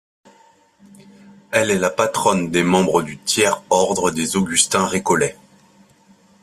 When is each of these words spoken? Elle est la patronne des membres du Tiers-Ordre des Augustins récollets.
Elle 1.51 1.69
est 1.69 1.77
la 1.77 1.91
patronne 1.91 2.49
des 2.49 2.63
membres 2.63 3.03
du 3.03 3.19
Tiers-Ordre 3.19 4.09
des 4.09 4.35
Augustins 4.35 4.87
récollets. 4.87 5.37